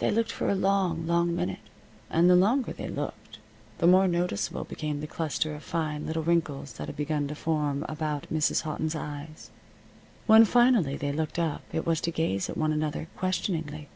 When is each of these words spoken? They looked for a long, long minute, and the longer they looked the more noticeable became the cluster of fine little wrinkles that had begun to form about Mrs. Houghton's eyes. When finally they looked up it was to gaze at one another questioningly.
They 0.00 0.10
looked 0.10 0.32
for 0.32 0.50
a 0.50 0.54
long, 0.54 1.06
long 1.06 1.34
minute, 1.34 1.70
and 2.10 2.28
the 2.28 2.36
longer 2.36 2.74
they 2.74 2.90
looked 2.90 3.38
the 3.78 3.86
more 3.86 4.06
noticeable 4.06 4.64
became 4.64 5.00
the 5.00 5.06
cluster 5.06 5.54
of 5.54 5.62
fine 5.64 6.04
little 6.06 6.22
wrinkles 6.22 6.74
that 6.74 6.88
had 6.88 6.96
begun 6.96 7.26
to 7.28 7.34
form 7.34 7.82
about 7.88 8.26
Mrs. 8.30 8.64
Houghton's 8.64 8.94
eyes. 8.94 9.48
When 10.26 10.44
finally 10.44 10.98
they 10.98 11.10
looked 11.12 11.38
up 11.38 11.62
it 11.72 11.86
was 11.86 12.02
to 12.02 12.10
gaze 12.10 12.50
at 12.50 12.58
one 12.58 12.70
another 12.70 13.08
questioningly. 13.16 13.88